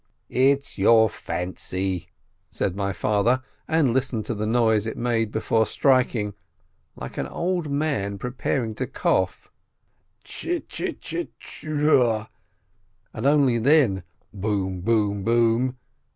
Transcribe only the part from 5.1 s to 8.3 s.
before striking, like an old man